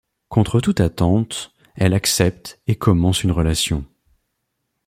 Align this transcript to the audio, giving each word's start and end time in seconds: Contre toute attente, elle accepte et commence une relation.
Contre 0.29 0.61
toute 0.61 0.79
attente, 0.79 1.53
elle 1.75 1.93
accepte 1.93 2.59
et 2.65 2.73
commence 2.75 3.21
une 3.23 3.29
relation. 3.31 3.85